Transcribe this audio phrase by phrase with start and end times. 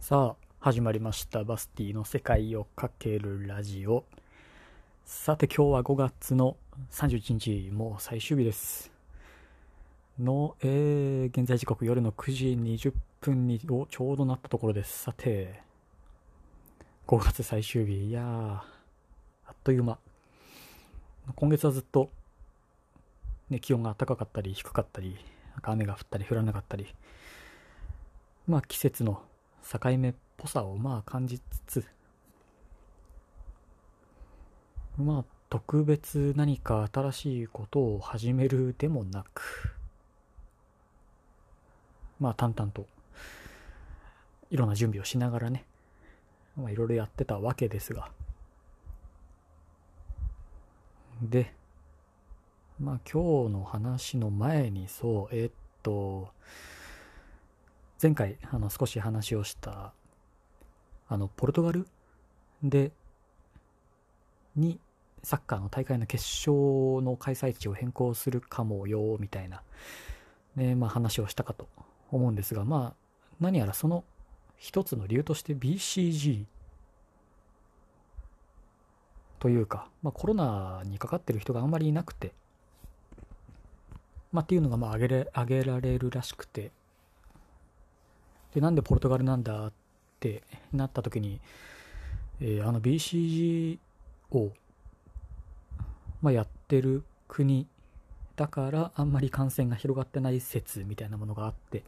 [0.00, 1.44] さあ始まりました。
[1.44, 4.04] バスティの世界をかけるラジオ。
[5.04, 6.56] さて今日は5月の
[6.90, 8.90] 31日もう最終日です。
[10.18, 15.02] の、えー、現在時刻夜の9時20分にをちょうどなったところです。
[15.02, 15.60] さて
[17.06, 18.08] 5月最終日。
[18.08, 18.64] いやーあ
[19.52, 19.98] っという間。
[21.36, 22.08] 今月はずっと、
[23.50, 25.18] ね、気温が高かったり低かったり
[25.62, 26.86] 雨が降ったり降らなかったり。
[28.48, 29.22] まあ季節の
[29.70, 31.84] 境目っぽさをまあ感じつつ
[34.98, 39.76] まあ特別何か新しいことを始めるでもなく
[42.18, 42.86] まあ淡々と
[44.50, 45.64] いろんな準備をしながらね
[46.56, 48.10] まあいろいろやってたわけですが。
[51.22, 51.52] で
[52.80, 55.50] まあ今日の話の前にそうえ、っ
[55.82, 56.32] と
[58.02, 59.92] 前回あの少し話をした
[61.06, 61.86] あのポルトガル
[62.62, 62.92] で
[64.56, 64.80] に
[65.22, 69.62] サッカーの大会の決勝の開催地を変更するかもよみたいな、
[70.56, 71.68] ねまあ、話をしたかと
[72.10, 74.04] 思うんですがまあ何やらその
[74.56, 76.44] 一つの理由として BCG
[79.40, 82.32] というか、まあ、コロナにかかってる人があんまりいなくて、
[84.32, 86.72] まあ、っていうのがまあ挙げれ挙げられるらしくて
[88.54, 89.72] でなんでポルトガルなんだっ
[90.18, 91.40] てなった時に、
[92.40, 93.78] えー、あの BCG
[94.32, 94.50] を、
[96.22, 97.66] まあ、やってる国
[98.36, 101.82] だからあんまり感染が広がってない説みたいなものがあって、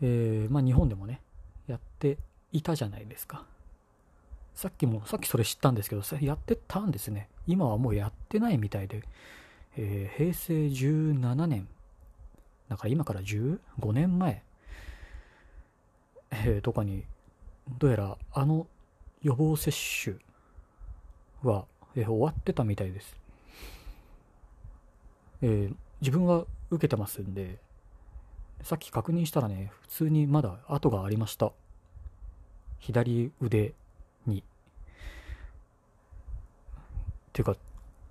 [0.00, 1.20] えー、まあ、日本でもね
[1.66, 2.18] やって
[2.52, 3.44] いたじゃないですか。
[4.54, 7.28] さっきもさっきそれ知ったんですけどやってたんですね。
[7.46, 9.02] 今はもうやってないみたいで、
[9.76, 11.68] えー、平成17年
[12.68, 13.58] だから今から15
[13.92, 14.42] 年前
[16.44, 17.04] えー、とかに
[17.78, 18.66] どうやらあの
[19.22, 19.72] 予防接
[20.04, 20.16] 種
[21.42, 23.16] は、えー、終わってたみたいです、
[25.42, 27.58] えー、自分は受けてますんで
[28.62, 31.52] さっき確認したらね普通にまだ跡がありました。
[32.78, 33.74] 左腕
[34.26, 34.42] に。
[37.32, 37.56] ていうか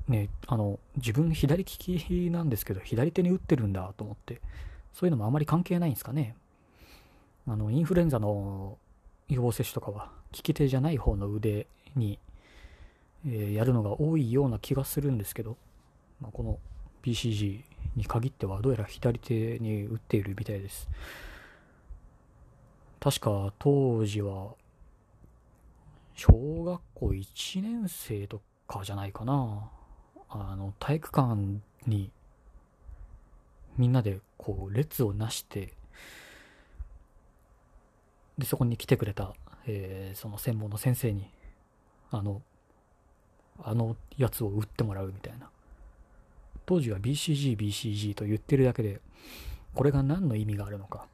[0.08, 4.40] ねあの自分左利きなんですけど左手に打ってるんだと思って
[4.94, 6.36] そういうのもあまり関係ないんですかね。
[7.48, 8.78] あのインフルエンザの
[9.30, 12.20] 予防接種とかは利き手じゃない方の腕に、
[13.26, 15.58] えー、やるのが多いような気がするんですけど、
[16.20, 16.60] まあ、この
[17.04, 17.64] BCG
[17.96, 20.90] に限ってはどうやら左手に打っているみたいです。
[23.00, 24.56] 確か当時は
[26.16, 29.70] 小学校1年生とかじゃないかな。
[30.30, 31.36] あの体育館
[31.86, 32.10] に
[33.78, 35.74] みんなでこう列をなして
[38.38, 39.34] で、そこに来てくれた、
[39.66, 41.28] えー、その専門の先生に、
[42.12, 42.42] あの、
[43.64, 45.50] あのやつを打ってもらうみたいな。
[46.66, 49.00] 当時は BCG、BCG と言ってるだけで、
[49.74, 51.08] これが何の意味があるのか、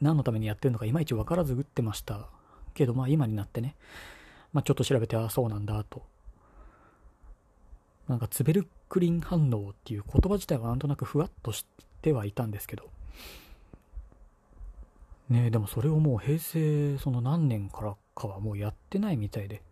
[0.00, 2.28] 何のためにやってるのかいまいち分からず打ってました
[2.74, 3.76] けど、まあ今になってね、
[4.52, 6.02] まあちょっと調べて、ああ、そうなんだと。
[8.08, 11.64] なんかツベルクリン反応っていう言葉自体はなんとなくふわっとし
[12.02, 12.90] てはいたんですけど、
[15.32, 19.62] ねでもそれをもう平成その何年からかはもうやってないみたいで。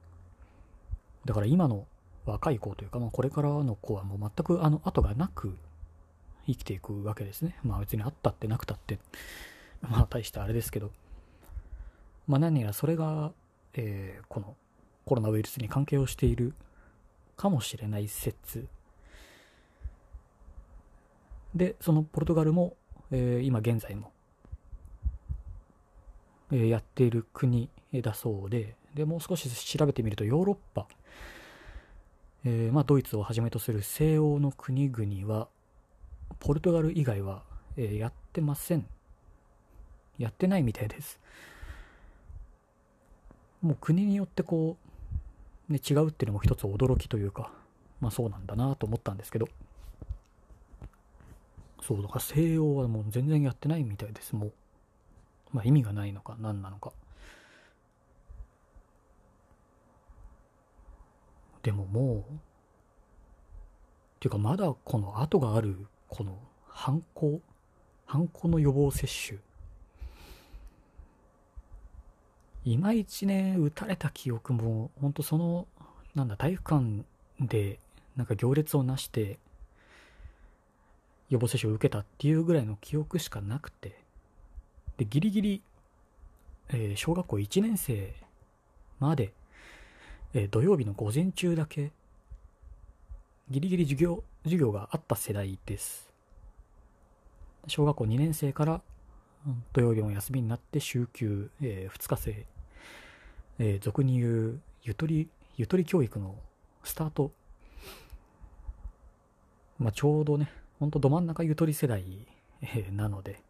[1.25, 1.87] だから今の
[2.25, 5.56] 若い子というか、まあ、これからの子はもう全くあの後がなく
[6.47, 7.56] 生きていくわけですね。
[7.62, 8.98] まあ別にあったってなくたって。
[9.82, 10.91] まあ大してあれですけど。
[12.27, 13.32] まあ何やらそれが、
[13.75, 14.56] えー、この
[15.04, 16.54] コロナウイルスに関係をしている
[17.37, 18.66] かもしれない説。
[21.54, 22.77] でそのポルトガルも、
[23.10, 24.12] えー、今現在も
[26.50, 27.69] やっている国
[28.03, 30.87] だそうででもう少し調べてみるとヨーロッパ、
[32.44, 35.49] えー、まあ、ドイツをはじめとする西欧の国々は
[36.41, 37.43] ポルトガル以外は、
[37.77, 38.87] えやってません。
[40.19, 41.21] やってないみたいです。
[43.63, 44.77] もう国によってこ
[45.69, 47.53] う、ね、違うっていうのも一つ驚きというか
[48.01, 49.48] まあそうなんだなと思ったんですけど。
[51.83, 54.34] そうだから西欧はもう全然やってないみたいです。
[54.34, 54.53] もう
[55.53, 56.93] まあ、意味がないのか何なのか。
[61.63, 62.23] でももうっ
[64.21, 67.43] ていうかまだこの後があるこの犯行
[68.07, 69.39] 犯行の予防接種？
[72.65, 75.67] いまいちね打たれた記憶も本当その
[76.15, 77.05] なんだ体育館
[77.41, 77.79] で
[78.17, 79.39] なんか行列をなして
[81.29, 84.00] 予防接種を受けたっていうぐらいの記憶しかなくて。
[85.01, 85.63] でギリギリ
[86.73, 88.15] えー、小学校1年生
[89.01, 89.33] まで、
[90.35, 91.91] えー、土曜日の午前中だけ、
[93.51, 96.09] ギリギリ授業、授業があった世代です。
[97.67, 98.83] 小学校2年生から
[99.73, 102.47] 土曜日も休みになって週休、えー、2日制、
[103.59, 106.37] えー、俗に言うゆとり、ゆとり教育の
[106.85, 107.33] スタート。
[109.81, 112.05] まあ、ちょうどね、ほんとど真ん中ゆとり世代、
[112.63, 113.43] えー、なので、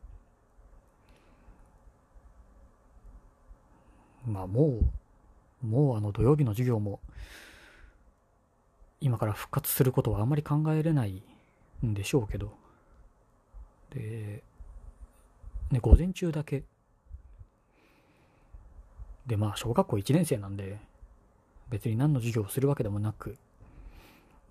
[4.30, 4.80] まあも
[5.62, 7.00] う、もうあの土曜日の授業も、
[9.00, 11.22] 今から復活することはあんまり考えれない
[11.84, 12.52] んでしょうけど、
[13.90, 14.42] で、
[15.70, 16.64] ね、午前中だけ。
[19.26, 20.78] で、まあ、小学校1年生なんで、
[21.68, 23.36] 別に何の授業をするわけでもなく、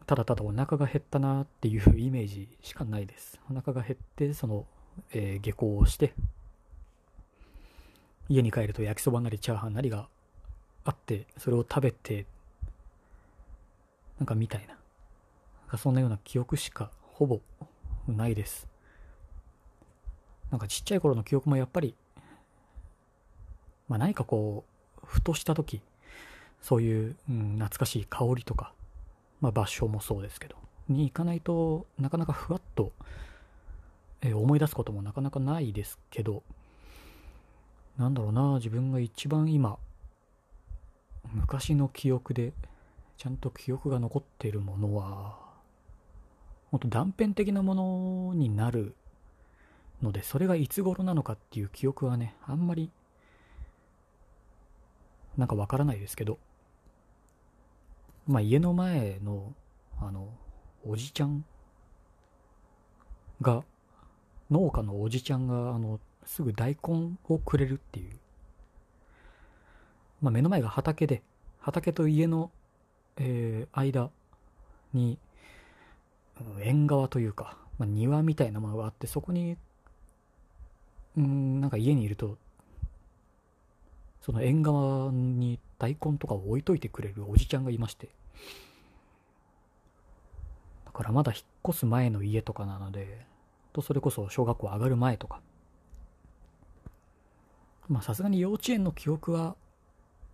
[0.05, 3.39] ただただお腹が減ったなっていうイメージしかないです。
[3.51, 4.65] お腹が減って、その、
[5.11, 6.13] えー、下校をして、
[8.29, 10.07] 家に帰ると焼きそばなりチャーハンなりが
[10.85, 12.27] あって、それを食べて、
[14.19, 14.67] なんかみたいな。
[14.67, 14.77] なん
[15.71, 17.41] かそんなような記憶しかほぼ
[18.07, 18.67] ないです。
[20.51, 21.95] なんかちっちゃい頃の記憶もやっぱり、
[23.87, 24.63] まあ何かこ
[25.03, 25.81] う、ふとした時、
[26.61, 28.73] そういう、うん、懐かしい香りとか、
[29.41, 30.55] まあ場所もそうですけど、
[30.87, 32.91] に行かないとなかなかふわっと、
[34.21, 36.43] えー、思い出すこともなかなかないですけど、
[37.99, 39.77] なんだろうな、自分が一番今、
[41.33, 42.53] 昔の記憶で、
[43.17, 45.37] ちゃんと記憶が残っているものは、
[46.71, 48.95] 本当断片的なものになる
[50.01, 52.89] ので、それがいつ頃なのかっていう記憶はね、あんまり、
[55.35, 56.39] なんかわからないですけど、
[58.27, 59.53] まあ家の前の、
[59.99, 60.29] あの、
[60.85, 61.43] おじちゃん
[63.41, 63.65] が、
[64.49, 68.11] 農家のおじちゃんが、あの、すぐ大根をくれるっていう。
[70.21, 71.21] まあ目の前が畑で、
[71.59, 72.51] 畑と家の、
[73.17, 74.09] えー、間
[74.93, 75.17] に、
[76.61, 79.57] 縁側というか、まあ、庭みたいなものがあって、そこに
[81.17, 82.37] うん、なんか家にいると、
[84.21, 88.09] その縁側に大根とかを置いといてくれるおじちゃんがいまして。
[90.85, 93.25] だからまだ引っ越す前の家とかなので、
[93.73, 95.41] とそれこそ小学校上がる前とか。
[97.89, 99.55] まあさすがに幼稚園の記憶は、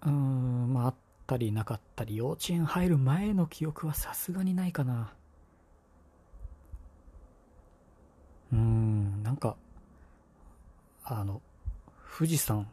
[0.05, 5.13] うん、まああったりなかったり、幼稚園入る前の記憶はさすがにないかな。
[8.51, 9.55] うん、なんか、
[11.03, 11.41] あの、
[12.17, 12.67] 富士山、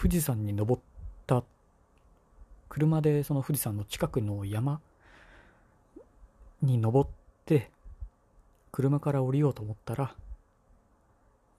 [0.00, 0.82] 富士山に登っ
[1.26, 1.44] た、
[2.68, 4.80] 車でその富士山の近くの山
[6.62, 7.10] に登っ
[7.44, 7.70] て、
[8.72, 10.14] 車から降りようと思ったら、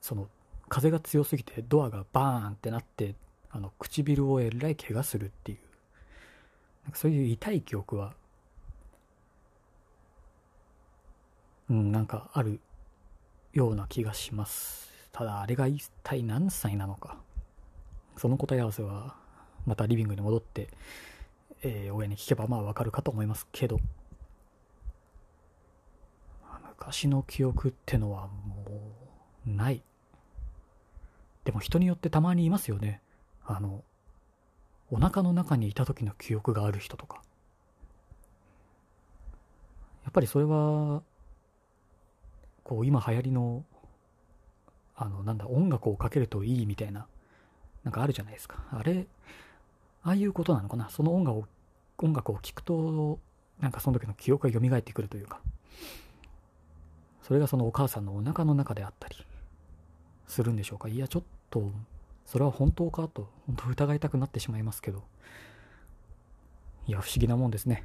[0.02, 0.28] その、
[0.68, 3.16] 風が強すぎてドアがバーンってなって、
[3.52, 5.58] あの、唇をえらい怪我するっていう、
[6.84, 8.14] なんかそういう痛い記憶は、
[11.70, 12.60] うん、なんかある
[13.54, 14.92] ような気がします。
[15.12, 17.18] ただあれが一体何歳なのか。
[18.18, 19.16] その答え合わせは、
[19.66, 20.70] またリビングに戻って、
[21.64, 23.80] えー、親に聞けばまあわかるかと思いますけど、
[26.78, 28.66] 昔の記憶ってのはも
[29.48, 29.82] う、ない。
[31.45, 33.02] でも人によってたまにいますよね。
[33.45, 33.83] あの、
[34.92, 37.21] お腹の中にいた時の記憶がある人とか。
[40.04, 41.02] やっぱりそれは、
[42.64, 43.64] こう今流行りの
[44.97, 47.07] あの、なんだ、音楽をかけるといいみたいな、
[47.83, 48.64] なんかあるじゃないですか。
[48.71, 49.07] あれ、
[50.04, 50.90] ああいうことなのかな。
[50.90, 51.45] その音楽を、
[51.97, 53.19] 音楽を聴くと、
[53.59, 55.42] なんかその時の記憶が蘇ってくるというか、
[57.23, 59.16] それがそのお母さんのお腹の中であったり
[60.28, 60.88] するんでしょうか？
[60.88, 61.72] いや、ちょっと、
[62.26, 65.04] それは本当かと、本当疑いたくなってしまいますけど、
[66.88, 67.84] いや、不思議なもんですね。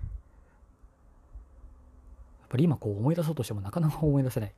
[2.41, 4.55] やっぱり今こう思い出そうとしてもなかなか思い出せない。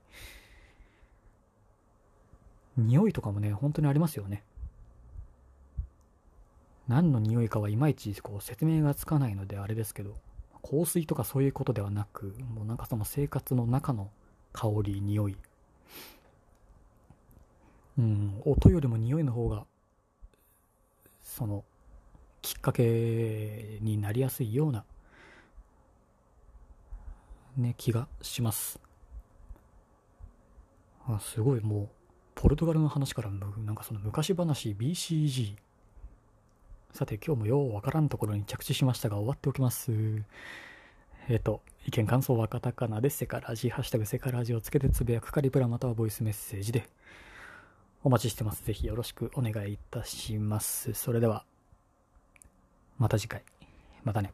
[2.79, 4.43] 匂いとかもね、本当にありますよね。
[6.89, 10.17] 何の匂いかはいまいちこう説明がつかないのであれですけど、
[10.62, 14.11] 香水とかそういうことではなく、もうなんかその生活の中の
[14.53, 15.37] 香り、匂い。
[18.02, 19.64] うん、音よりも匂いの方が、
[21.23, 21.64] その、
[22.40, 24.85] きっかけになりやすいような、
[27.56, 28.80] ね、気がします。
[31.06, 31.88] あ、すごいもう、
[32.35, 35.54] ポルトガルの話からなんかその昔話 BCG
[36.92, 39.92] さて今日もようわからんところに着地しましたが終わっておきます。
[41.28, 46.88] えっ、ー、と意見感想はカタカナでセカラジハッシュタグセカラジをつけてつぶやくかリプラまたはボイスメッセージで。
[48.04, 48.64] お待ちしてます。
[48.64, 50.92] ぜひよろしくお願いいたします。
[50.94, 51.44] それでは、
[52.99, 53.42] また次回。
[54.04, 54.32] またね。